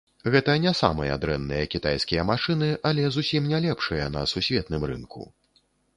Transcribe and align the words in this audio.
Гэта 0.35 0.53
не 0.61 0.71
самыя 0.77 1.17
дрэнныя 1.25 1.67
кітайскія 1.73 2.23
машыны, 2.31 2.69
але 2.93 3.03
зусім 3.19 3.43
не 3.53 3.59
лепшыя 3.67 4.11
на 4.15 4.25
сусветным 4.33 4.89
рынку. 4.95 5.29